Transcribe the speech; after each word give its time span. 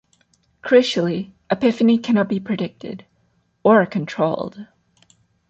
Crucially, 0.63 1.31
epiphany 1.51 1.99
cannot 1.99 2.27
be 2.27 2.39
predicted, 2.39 3.05
or 3.63 3.85
controlled. 3.85 4.65